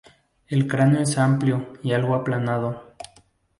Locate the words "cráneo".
0.67-1.01